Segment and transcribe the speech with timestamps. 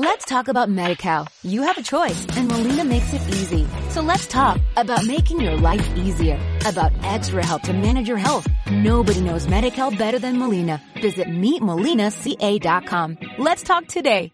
[0.00, 1.26] Let's talk about MediCal.
[1.42, 3.66] You have a choice and Molina makes it easy.
[3.90, 8.46] So let's talk about making your life easier, about extra help to manage your health.
[8.70, 10.80] Nobody knows MediCal better than Molina.
[11.02, 13.18] Visit meetmolinaca.com.
[13.38, 14.30] Let's talk today.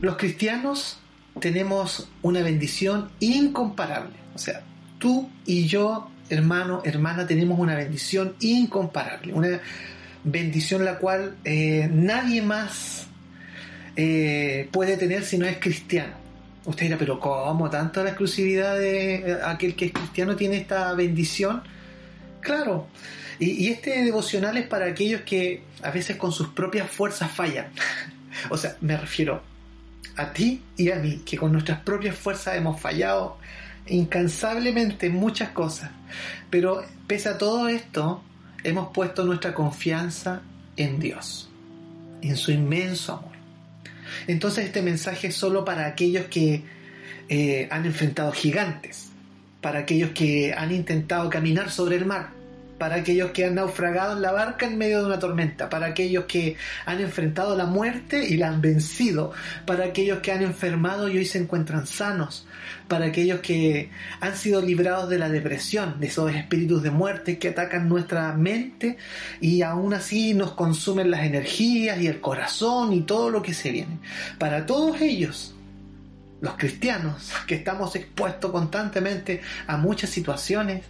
[0.00, 0.98] Los cristianos
[1.40, 4.14] tenemos una bendición incomparable.
[4.36, 4.62] O sea,
[5.00, 9.32] tú y yo, hermano, hermana, tenemos una bendición incomparable.
[9.32, 9.60] Una
[10.24, 13.06] bendición la cual eh, nadie más
[13.96, 16.12] eh, puede tener si no es cristiano.
[16.64, 20.92] Usted dirá, pero ¿cómo tanto la exclusividad de eh, aquel que es cristiano tiene esta
[20.94, 21.62] bendición?
[22.40, 22.88] Claro,
[23.38, 27.68] y, y este devocional es para aquellos que a veces con sus propias fuerzas fallan.
[28.50, 29.42] o sea, me refiero
[30.16, 33.38] a ti y a mí, que con nuestras propias fuerzas hemos fallado
[33.86, 35.90] incansablemente en muchas cosas.
[36.50, 38.22] Pero pese a todo esto,
[38.64, 40.42] hemos puesto nuestra confianza
[40.76, 41.50] en Dios,
[42.22, 43.32] en su inmenso amor.
[44.26, 46.62] Entonces este mensaje es solo para aquellos que
[47.28, 49.10] eh, han enfrentado gigantes,
[49.60, 52.30] para aquellos que han intentado caminar sobre el mar,
[52.80, 56.24] para aquellos que han naufragado en la barca en medio de una tormenta, para aquellos
[56.24, 59.32] que han enfrentado la muerte y la han vencido,
[59.66, 62.46] para aquellos que han enfermado y hoy se encuentran sanos,
[62.88, 63.90] para aquellos que
[64.22, 68.96] han sido librados de la depresión, de esos espíritus de muerte que atacan nuestra mente
[69.42, 73.72] y aún así nos consumen las energías y el corazón y todo lo que se
[73.72, 73.98] viene.
[74.38, 75.54] Para todos ellos,
[76.40, 80.82] los cristianos que estamos expuestos constantemente a muchas situaciones,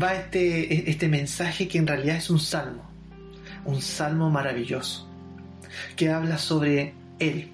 [0.00, 2.88] va este, este mensaje que en realidad es un salmo,
[3.64, 5.08] un salmo maravilloso,
[5.96, 7.48] que habla sobre Él,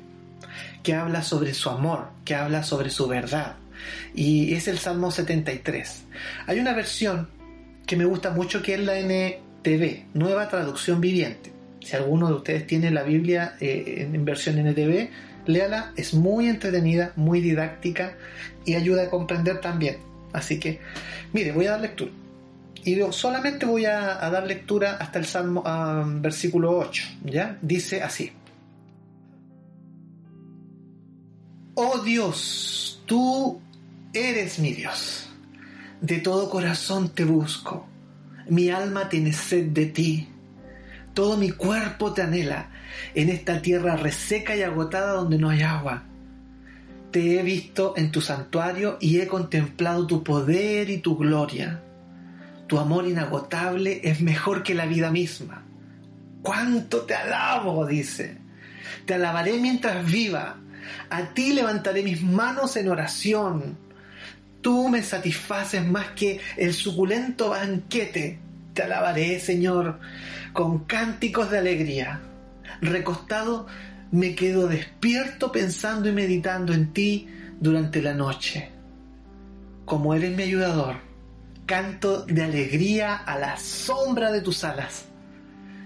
[0.83, 3.57] que habla sobre su amor, que habla sobre su verdad.
[4.15, 6.05] Y es el Salmo 73.
[6.47, 7.29] Hay una versión
[7.87, 11.53] que me gusta mucho que es la NTV, Nueva Traducción Viviente.
[11.81, 15.09] Si alguno de ustedes tiene la Biblia eh, en versión NTV,
[15.47, 18.17] léala, es muy entretenida, muy didáctica
[18.65, 19.99] y ayuda a comprender también.
[20.33, 20.81] Así que,
[21.33, 22.11] mire, voy a dar lectura.
[22.87, 25.65] Y solamente voy a, dar lectura hasta el Salmo,
[26.21, 27.03] versículo 8.
[27.25, 27.59] ¿ya?
[27.61, 28.31] Dice así.
[31.75, 33.61] Oh Dios, tú
[34.13, 35.29] eres mi Dios.
[36.01, 37.89] De todo corazón te busco.
[38.49, 40.29] Mi alma tiene sed de ti.
[41.13, 42.71] Todo mi cuerpo te anhela
[43.17, 46.05] en esta tierra reseca y agotada donde no hay agua.
[47.11, 51.83] Te he visto en tu santuario y he contemplado tu poder y tu gloria.
[52.67, 55.63] Tu amor inagotable es mejor que la vida misma.
[56.43, 57.87] ¿Cuánto te alabo?
[57.87, 58.39] dice.
[59.05, 60.57] Te alabaré mientras viva.
[61.11, 63.79] A ti levantaré mis manos en oración.
[64.61, 68.39] Tú me satisfaces más que el suculento banquete.
[68.75, 70.01] Te alabaré, Señor,
[70.53, 72.21] con cánticos de alegría.
[72.81, 73.67] Recostado,
[74.11, 77.29] me quedo despierto pensando y meditando en ti
[77.61, 78.71] durante la noche.
[79.85, 81.06] Como eres mi ayudador,
[81.67, 85.05] canto de alegría a la sombra de tus alas.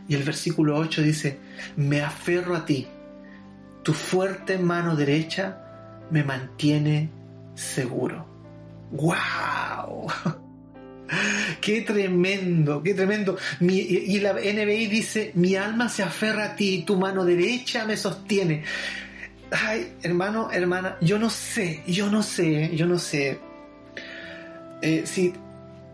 [0.08, 1.38] Y el versículo 8 dice,
[1.76, 2.86] me aferro a ti,
[3.82, 7.10] tu fuerte mano derecha me mantiene
[7.54, 8.26] seguro.
[8.90, 10.08] ¡Wow!
[11.60, 12.82] ¡Qué tremendo!
[12.82, 13.36] ¡Qué tremendo!
[13.60, 18.64] y la NBI dice, mi alma se aferra a ti, tu mano derecha me sostiene.
[19.50, 23.38] Ay, hermano, hermana, yo no sé, yo no sé, yo no sé.
[24.82, 25.02] Eh,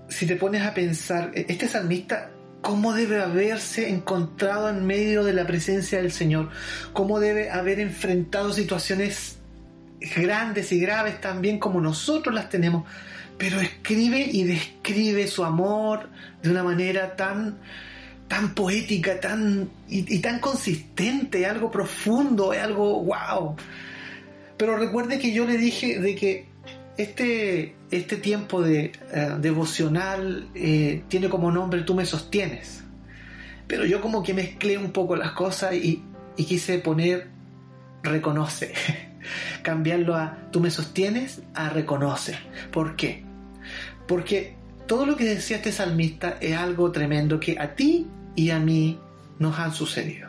[0.09, 2.31] si te pones a pensar, e-, este salmista,
[2.63, 6.51] ¿cómo debe haberse encontrado en medio de la presencia del Señor?
[6.93, 9.39] ¿Cómo debe haber enfrentado situaciones
[10.17, 12.85] grandes y graves también como nosotros las tenemos?
[13.39, 16.09] Pero escribe y describe su amor
[16.43, 17.59] de una manera tan,
[18.29, 23.57] tan poética, tan, y, y tan consistente, algo profundo, algo wow.
[24.57, 26.56] Pero recuerde que yo le dije de que
[26.97, 32.85] este, este tiempo de, eh, devocional eh, tiene como nombre Tú me sostienes.
[33.67, 36.03] Pero yo como que mezclé un poco las cosas y,
[36.37, 37.29] y quise poner
[38.03, 38.73] reconoce.
[39.63, 42.39] Cambiarlo a Tú me sostienes a reconoce.
[42.71, 43.25] ¿Por qué?
[44.07, 44.55] Porque
[44.87, 48.07] todo lo que decía este salmista es algo tremendo que a ti
[48.37, 49.01] y a mí
[49.39, 50.29] nos han sucedido.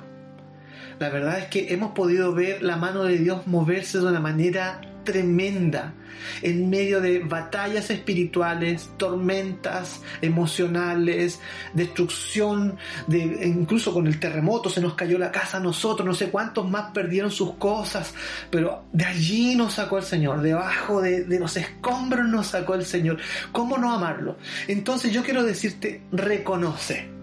[1.00, 4.82] La verdad es que hemos podido ver la mano de Dios moverse de una manera
[5.08, 5.94] tremenda
[6.42, 11.40] en medio de batallas espirituales, tormentas emocionales,
[11.74, 12.76] destrucción,
[13.08, 16.70] de, incluso con el terremoto se nos cayó la casa a nosotros, no sé cuántos
[16.70, 18.14] más perdieron sus cosas,
[18.52, 22.86] pero de allí nos sacó el Señor, debajo de, de los escombros nos sacó el
[22.86, 23.20] Señor.
[23.54, 24.38] ¿Cómo no amarlo?
[24.68, 27.18] Entonces yo quiero decirte, reconoce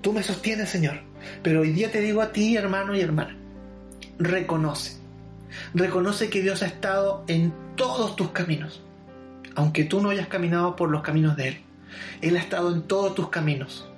[0.00, 1.00] Tú me sostienes, Señor.
[1.42, 3.36] Pero hoy día te digo a ti, hermano y hermana,
[4.18, 4.99] reconoce.
[5.74, 8.82] Reconoce que Dios ha estado en todos tus caminos.
[9.54, 11.60] Aunque tú no hayas caminado por los caminos de Él.
[12.20, 13.89] Él ha estado en todos tus caminos.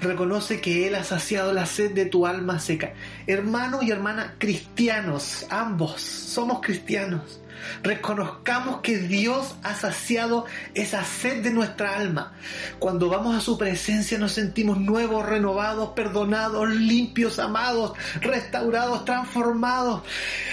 [0.00, 2.94] Reconoce que Él ha saciado la sed de tu alma seca.
[3.26, 7.40] Hermano y hermana cristianos, ambos somos cristianos.
[7.82, 12.32] Reconozcamos que Dios ha saciado esa sed de nuestra alma.
[12.78, 20.02] Cuando vamos a su presencia nos sentimos nuevos, renovados, perdonados, limpios, amados, restaurados, transformados.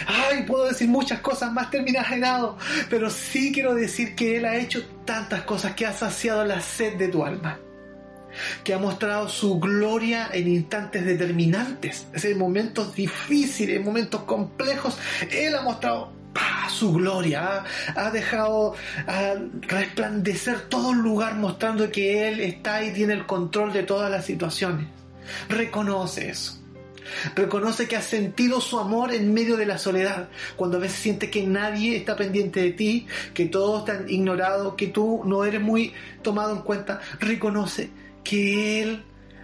[0.07, 1.97] Ay, puedo decir muchas cosas más terminadas,
[2.89, 6.97] pero sí quiero decir que Él ha hecho tantas cosas que ha saciado la sed
[6.97, 7.59] de tu alma
[8.63, 14.98] que ha mostrado su gloria en instantes determinantes, en momentos difíciles, en momentos complejos.
[15.31, 16.18] Él ha mostrado
[16.69, 17.63] su gloria,
[17.95, 18.75] ha, dejado
[19.62, 24.25] resplandecer todo el lugar mostrando que Él está y tiene el control de todas las
[24.25, 24.88] situaciones.
[25.50, 26.60] Reconoce eso.
[27.36, 31.31] Reconoce que has sentido su amor en medio de la soledad, cuando a veces sientes
[31.31, 35.94] que nadie está pendiente de ti, que todos están ignorados, que tú no eres muy
[36.22, 37.00] tomado en cuenta.
[37.19, 37.89] Reconoce
[38.27, 39.03] que Él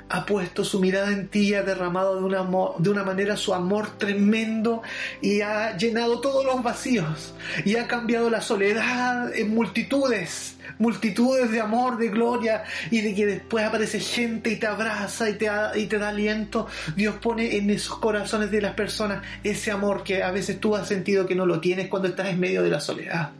[0.10, 2.46] ha puesto su mirada en ti ha derramado de una,
[2.78, 4.82] de una manera su amor tremendo
[5.22, 7.34] y ha llenado todos los vacíos
[7.66, 13.26] y ha cambiado la soledad en multitudes, multitudes de amor, de gloria y de que
[13.26, 16.68] después aparece gente y te abraza y te, y te da aliento.
[16.96, 20.88] Dios pone en esos corazones de las personas ese amor que a veces tú has
[20.88, 23.32] sentido que no lo tienes cuando estás en medio de la soledad.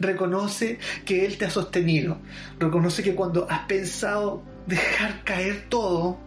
[0.00, 2.18] Reconoce que Él te ha sostenido.
[2.58, 6.18] Reconoce que cuando has pensado dejar caer todo,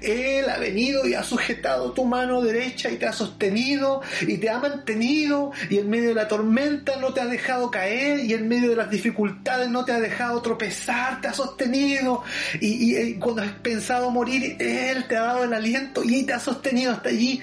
[0.00, 4.50] Él ha venido y ha sujetado tu mano derecha y te ha sostenido y te
[4.50, 8.48] ha mantenido y en medio de la tormenta no te ha dejado caer y en
[8.48, 12.22] medio de las dificultades no te ha dejado tropezar, te ha sostenido
[12.60, 16.40] y, y cuando has pensado morir, Él te ha dado el aliento y te ha
[16.40, 17.42] sostenido hasta allí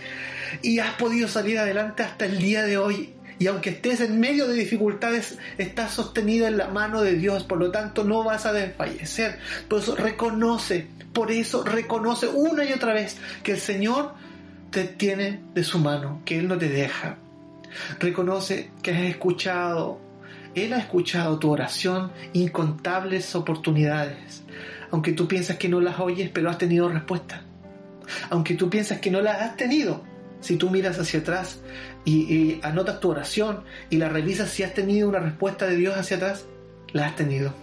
[0.61, 4.47] y has podido salir adelante hasta el día de hoy y aunque estés en medio
[4.47, 8.53] de dificultades, estás sostenido en la mano de Dios, por lo tanto no vas a
[8.53, 9.39] desfallecer.
[9.67, 14.13] Por eso reconoce, por eso reconoce una y otra vez que el Señor
[14.71, 17.17] te tiene de su mano, que Él no te deja.
[17.99, 19.99] Reconoce que has escuchado,
[20.53, 24.43] Él ha escuchado tu oración incontables oportunidades,
[24.91, 27.41] aunque tú piensas que no las oyes, pero has tenido respuesta.
[28.29, 30.03] Aunque tú piensas que no las has tenido,
[30.39, 31.59] si tú miras hacia atrás
[32.05, 36.17] y, anotas tu oración y la revisas si has tenido una respuesta de Dios hacia
[36.17, 36.45] atrás,
[36.93, 37.53] la has tenido.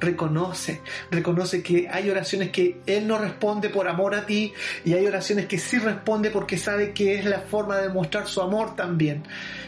[0.00, 4.52] Reconoce, reconoce que hay oraciones que Él no responde por amor a ti
[4.84, 8.42] y hay oraciones que sí responde porque sabe que es la forma de mostrar su
[8.42, 9.22] amor también.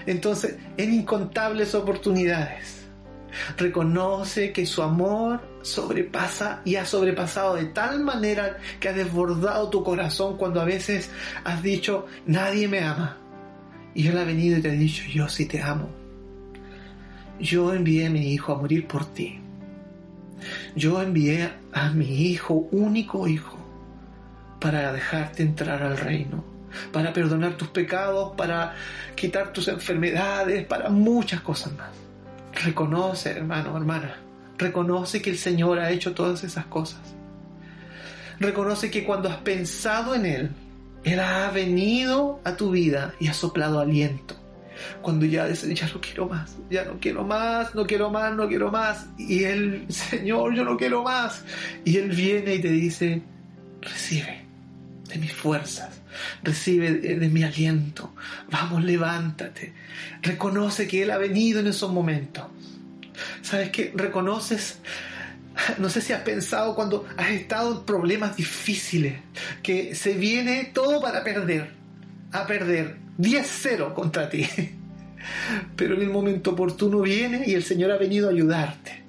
[0.06, 2.78] Entonces, en incontables oportunidades
[3.56, 9.84] Reconoce que su amor sobrepasa y ha sobrepasado de tal manera que ha desbordado tu
[9.84, 11.10] corazón cuando a veces
[11.44, 13.18] has dicho, nadie me ama.
[13.98, 15.88] Y Él ha venido y te ha dicho, yo sí te amo.
[17.40, 19.40] Yo envié a mi hijo a morir por ti.
[20.76, 23.58] Yo envié a mi hijo, único hijo,
[24.60, 26.44] para dejarte entrar al reino,
[26.92, 28.76] para perdonar tus pecados, para
[29.16, 31.90] quitar tus enfermedades, para muchas cosas más.
[32.52, 34.14] Reconoce, hermano, hermana,
[34.58, 37.00] reconoce que el Señor ha hecho todas esas cosas.
[38.38, 40.50] Reconoce que cuando has pensado en Él,
[41.12, 44.36] Él ha venido a tu vida y ha soplado aliento.
[45.02, 48.48] Cuando ya dices, ya no quiero más, ya no quiero más, no quiero más, no
[48.48, 49.06] quiero más.
[49.16, 51.44] Y Él, Señor, yo no quiero más.
[51.84, 53.22] Y Él viene y te dice,
[53.80, 54.44] recibe
[55.08, 56.00] de mis fuerzas,
[56.42, 58.14] recibe de, mi aliento,
[58.50, 59.72] vamos, levántate,
[60.22, 62.44] reconoce que Él ha venido en esos momentos.
[63.42, 63.92] ¿Sabes qué?
[63.94, 64.78] Reconoces,
[65.78, 69.14] no sé si has pensado cuando has estado en problemas difíciles,
[69.62, 71.72] que se viene todo para perder,
[72.32, 74.48] a perder 10-0 contra ti.
[75.76, 79.02] Pero en el momento oportuno viene y el Señor ha venido a ayudarte.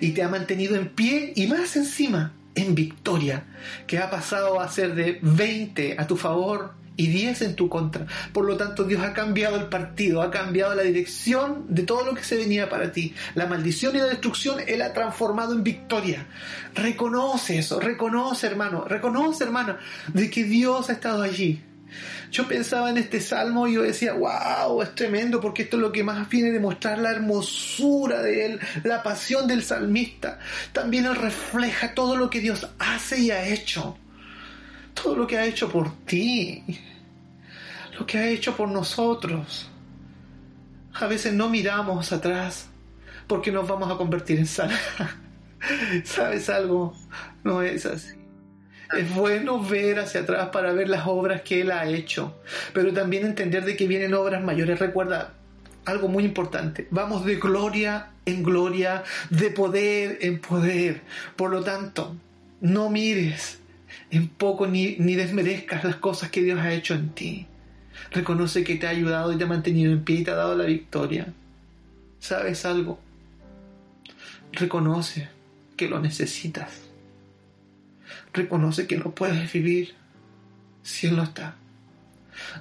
[0.00, 3.44] Y te ha mantenido en pie y más encima en victoria,
[3.86, 8.06] que ha pasado a ser de 20 a tu favor y 10 en tu contra.
[8.32, 12.14] Por lo tanto, Dios ha cambiado el partido, ha cambiado la dirección de todo lo
[12.14, 13.14] que se venía para ti.
[13.34, 16.26] La maldición y la destrucción Él ha transformado en victoria.
[16.74, 19.78] Reconoce eso, reconoce hermano, reconoce hermana,
[20.12, 21.62] de que Dios ha estado allí
[22.30, 25.92] yo pensaba en este salmo y yo decía, wow, es tremendo porque esto es lo
[25.92, 30.40] que más viene de mostrar la hermosura de él, la pasión del salmista.
[30.72, 33.96] También él refleja todo lo que Dios hace y ha hecho.
[34.94, 36.62] Todo lo que ha hecho por ti.
[37.98, 39.68] Lo que ha hecho por nosotros.
[40.94, 42.68] A veces no miramos atrás
[43.26, 44.70] porque nos vamos a convertir en sal.
[46.04, 46.96] ¿Sabes algo?
[47.42, 48.14] No es así.
[48.96, 52.38] Es bueno ver hacia atrás para ver las obras que Él ha hecho,
[52.72, 54.78] pero también entender de que vienen obras mayores.
[54.78, 55.32] Recuerda
[55.84, 61.02] algo muy importante, vamos de gloria en gloria, de poder en poder.
[61.34, 62.14] Por lo tanto,
[62.60, 63.58] no mires
[64.10, 67.46] en poco ni, desmerezcas las cosas que Dios ha hecho en ti.
[68.10, 70.54] Reconoce que te ha ayudado y te ha mantenido en pie y te ha dado
[70.56, 71.32] la victoria.
[72.20, 72.98] ¿Sabes algo?
[74.52, 75.28] Reconoce
[75.76, 76.72] que lo necesitas.
[78.32, 79.94] Reconoce que no puedes vivir
[80.82, 81.56] si Él no está.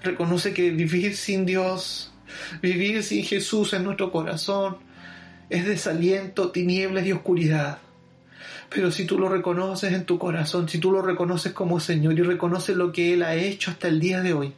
[0.03, 2.11] Reconoce que vivir sin Dios,
[2.61, 4.77] vivir sin Jesús en nuestro corazón,
[5.49, 7.79] es desaliento, tinieblas y oscuridad.
[8.69, 12.23] Pero si tú lo reconoces en tu corazón, si tú lo reconoces como Señor y
[12.23, 14.53] reconoces lo que Él ha hecho hasta el día de hoy,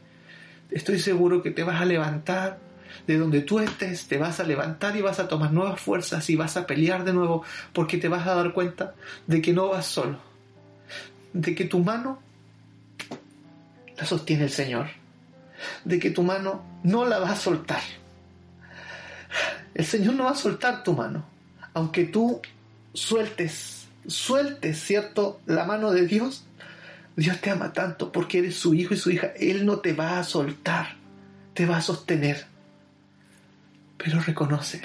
[0.70, 2.58] estoy seguro que te vas a levantar
[3.06, 6.36] de donde tú estés, te vas a levantar y vas a tomar nuevas fuerzas y
[6.36, 8.94] vas a pelear de nuevo porque te vas a dar cuenta
[9.26, 10.18] de que no vas solo,
[11.32, 12.20] de que tu mano
[13.96, 14.88] la sostiene el Señor,
[15.84, 17.82] de que tu mano no la va a soltar.
[19.74, 21.24] El Señor no va a soltar tu mano,
[21.74, 22.40] aunque tú
[22.92, 25.40] sueltes, sueltes, ¿cierto?
[25.46, 26.44] La mano de Dios.
[27.16, 29.28] Dios te ama tanto porque eres su hijo y su hija.
[29.38, 30.96] Él no te va a soltar,
[31.54, 32.46] te va a sostener
[34.06, 34.80] pero reconoce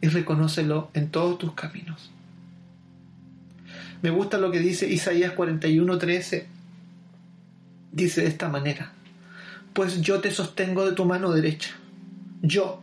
[0.00, 2.10] y reconócelo en todos tus caminos.
[4.02, 6.46] Me gusta lo que dice Isaías 41:13.
[7.92, 8.92] Dice de esta manera,
[9.72, 11.70] pues yo te sostengo de tu mano derecha,
[12.42, 12.82] yo,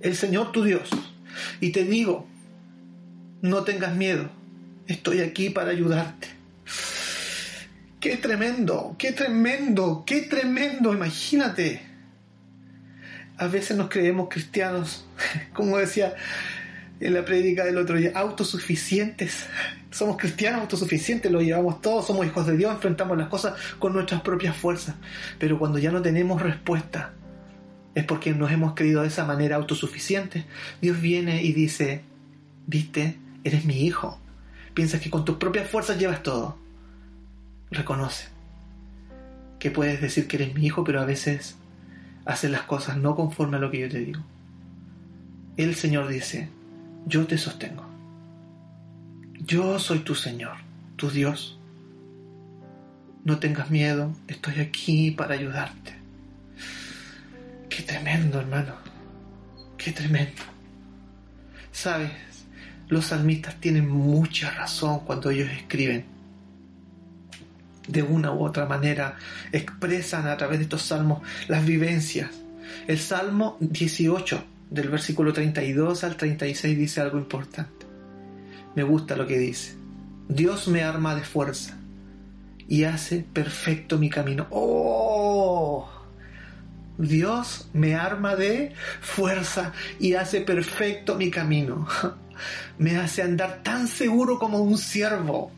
[0.00, 0.90] el Señor tu Dios,
[1.60, 2.26] y te digo,
[3.40, 4.28] no tengas miedo,
[4.86, 6.28] estoy aquí para ayudarte.
[8.00, 11.92] Qué tremendo, qué tremendo, qué tremendo, imagínate
[13.42, 15.04] a veces nos creemos cristianos,
[15.52, 16.14] como decía
[17.00, 19.46] en la prédica del otro día, autosuficientes.
[19.90, 24.20] Somos cristianos autosuficientes, lo llevamos todos, somos hijos de Dios, enfrentamos las cosas con nuestras
[24.20, 24.94] propias fuerzas.
[25.40, 27.12] Pero cuando ya no tenemos respuesta,
[27.96, 30.44] es porque nos hemos creído de esa manera autosuficientes.
[30.80, 32.02] Dios viene y dice,
[32.68, 34.21] viste, eres mi hijo.
[34.74, 36.56] Piensas que con tus propias fuerzas llevas todo.
[37.70, 38.28] Reconoce
[39.62, 41.56] que puedes decir que eres mi hijo, pero a veces
[42.24, 44.20] haces las cosas no conforme a lo que yo te digo.
[45.56, 46.48] El Señor dice,
[47.06, 47.84] yo te sostengo.
[49.38, 50.56] Yo soy tu Señor,
[50.96, 51.60] tu Dios.
[53.24, 55.94] No tengas miedo, estoy aquí para ayudarte.
[57.68, 58.74] Qué tremendo, hermano.
[59.78, 60.42] Qué tremendo.
[61.70, 62.10] Sabes,
[62.88, 66.12] los salmistas tienen mucha razón cuando ellos escriben
[67.88, 69.16] de una u otra manera
[69.50, 72.30] expresan a través de estos salmos las vivencias.
[72.86, 77.86] El Salmo 18, del versículo 32 al 36, dice algo importante.
[78.74, 79.74] Me gusta lo que dice.
[80.28, 81.76] Dios me arma de fuerza
[82.68, 84.46] y hace perfecto mi camino.
[84.50, 85.88] ¡Oh!
[86.98, 91.86] Dios me arma de fuerza y hace perfecto mi camino.
[92.78, 95.52] Me hace andar tan seguro como un siervo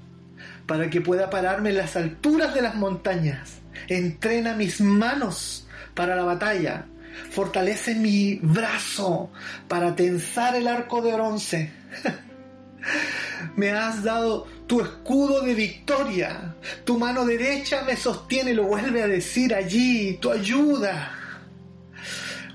[0.67, 3.59] para que pueda pararme en las alturas de las montañas.
[3.89, 6.87] Entrena mis manos para la batalla.
[7.31, 9.31] Fortalece mi brazo
[9.69, 11.73] para tensar el arco de bronce.
[13.57, 16.55] me has dado tu escudo de victoria.
[16.85, 21.13] Tu mano derecha me sostiene, lo vuelve a decir allí, tu ayuda.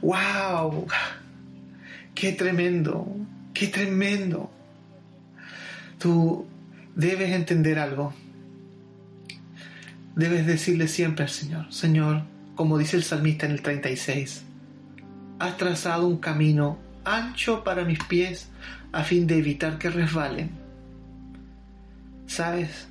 [0.01, 0.87] ¡Wow!
[2.13, 3.18] ¡Qué tremendo!
[3.59, 4.49] ¡Qué tremendo!
[5.97, 6.45] Tu
[6.95, 8.13] debes entender algo.
[10.15, 12.23] Debes decirle siempre al Señor, Señor,
[12.55, 14.43] como dice el salmista en el 36,
[15.39, 18.47] has trazado un camino ancho para mis pies
[18.93, 20.51] a fin de evitar que resbalen.
[22.27, 22.87] ¿Sabes?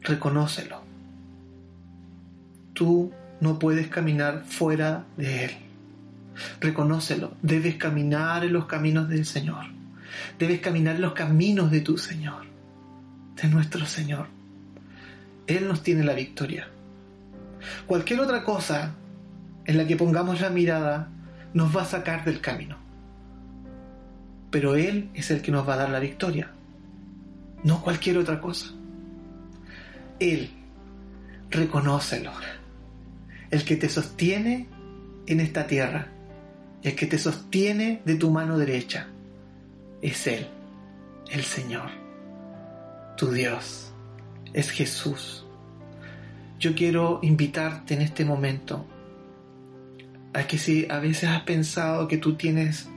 [0.00, 0.82] Reconócelo.
[2.72, 5.65] Tú no puedes caminar fuera de Él.
[6.60, 7.34] Reconócelo.
[7.42, 9.66] Debes caminar en los caminos del Señor.
[10.38, 12.44] Debes caminar los caminos de tu Señor,
[13.40, 14.28] de nuestro Señor.
[15.46, 16.68] Él nos tiene la victoria.
[17.86, 18.94] Cualquier otra cosa
[19.64, 21.08] en la que pongamos la mirada
[21.54, 22.76] nos va a sacar del camino.
[24.50, 26.50] Pero Él es el que nos va a dar la victoria,
[27.64, 28.70] no cualquier otra cosa.
[30.18, 30.50] Él,
[31.50, 32.32] reconócelo,
[33.50, 34.68] el que te sostiene
[35.26, 36.08] en esta tierra,
[36.86, 39.08] el que te sostiene de tu mano derecha,
[40.00, 40.46] es Él,
[41.32, 41.90] el Señor,
[43.16, 43.90] tu Dios,
[44.52, 45.44] es Jesús.
[46.60, 48.86] Yo quiero invitarte en este momento
[50.32, 52.88] a que si a veces has pensado que tú tienes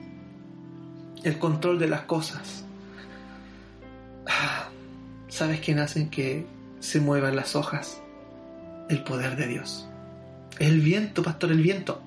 [1.23, 2.65] el control de las cosas,
[4.27, 4.69] ah,
[5.29, 6.45] ¿Sabes quién hace que
[6.79, 8.03] se muevan las hojas?
[8.87, 9.87] El poder de Dios.
[10.59, 12.03] El viento, pastor, el viento.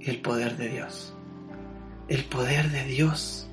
[0.00, 1.14] El poder de Dios.
[2.08, 3.46] El poder de Dios.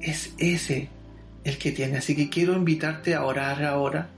[0.00, 0.88] Es ese
[1.44, 1.98] el que tiene.
[1.98, 4.08] Así que quiero invitarte a orar ahora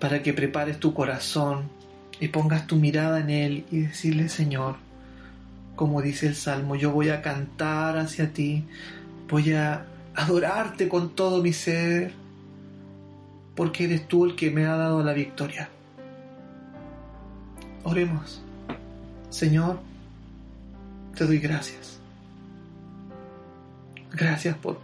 [0.00, 1.70] para que prepares tu corazón
[2.18, 4.76] y pongas tu mirada en Él y decirle, Señor,
[5.76, 8.64] como dice el Salmo, yo voy a cantar hacia ti,
[9.28, 12.12] voy a adorarte con todo mi ser,
[13.54, 15.68] porque eres tú el que me ha dado la victoria.
[17.84, 18.42] Oremos.
[19.30, 19.78] Señor,
[21.16, 21.98] te doy gracias.
[24.12, 24.78] Gracias por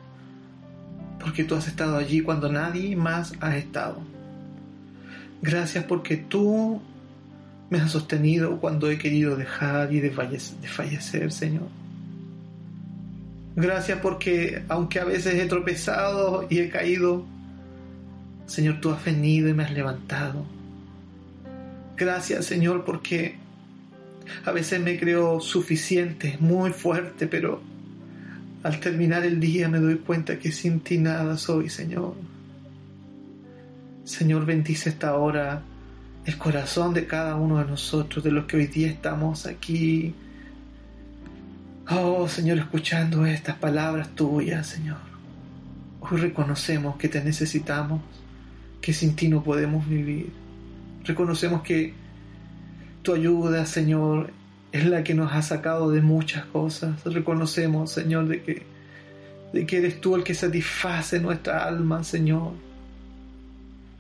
[1.20, 4.00] porque tú has estado allí cuando nadie más ha estado.
[5.42, 6.80] Gracias porque tú
[7.70, 11.68] me has sostenido cuando he querido dejar y desfallecer, Señor.
[13.56, 17.24] Gracias porque aunque a veces he tropezado y he caído,
[18.46, 20.44] Señor, tú has venido y me has levantado.
[21.96, 23.36] Gracias, Señor, porque
[24.44, 27.60] a veces me creo suficiente, muy fuerte, pero
[28.62, 32.14] al terminar el día me doy cuenta que sin ti nada soy, Señor.
[34.04, 35.62] Señor, bendice esta hora
[36.24, 40.14] el corazón de cada uno de nosotros, de los que hoy día estamos aquí
[41.90, 44.98] Oh Señor, escuchando estas palabras tuyas, Señor.
[46.00, 48.02] Hoy reconocemos que te necesitamos,
[48.82, 50.30] que sin ti no podemos vivir.
[51.04, 51.94] Reconocemos que
[53.08, 54.34] tu ayuda, Señor,
[54.70, 57.02] es la que nos ha sacado de muchas cosas.
[57.04, 58.66] Reconocemos, Señor, de que,
[59.50, 62.52] de que eres tú el que satisface nuestra alma, Señor.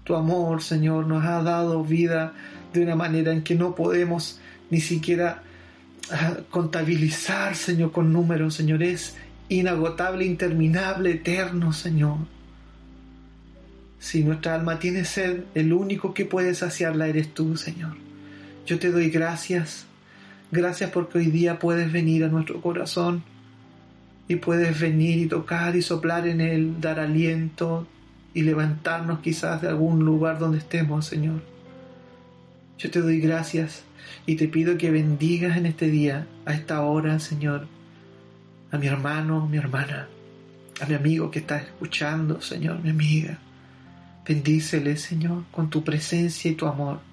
[0.04, 2.34] Tu amor, Señor, nos ha dado vida
[2.74, 5.42] de una manera en que no podemos ni siquiera
[6.50, 8.82] contabilizar, Señor, con números, Señor.
[8.82, 9.16] Es
[9.48, 12.18] inagotable, interminable, eterno, Señor.
[14.00, 18.07] Si nuestra alma tiene sed, el único que puede saciarla eres tú, Señor.
[18.68, 19.86] Yo te doy gracias.
[20.50, 23.22] Gracias porque hoy día puedes venir a nuestro corazón
[24.28, 27.86] y puedes venir y tocar y soplar en él, dar aliento
[28.34, 31.40] y levantarnos quizás de algún lugar donde estemos, Señor.
[32.76, 33.84] Yo te doy gracias
[34.26, 37.66] y te pido que bendigas en este día, a esta hora, Señor,
[38.70, 40.08] a mi hermano, mi hermana,
[40.78, 43.38] a mi amigo que está escuchando, Señor, mi amiga.
[44.26, 47.07] Bendícele, Señor, con tu presencia y tu amor.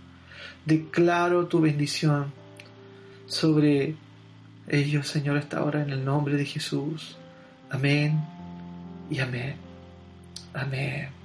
[0.65, 2.33] Declaro tu bendición
[3.27, 3.95] sobre
[4.67, 7.17] ellos, Señor, a esta hora en el nombre de Jesús.
[7.69, 8.23] Amén
[9.09, 9.55] y amén.
[10.53, 11.24] Amén.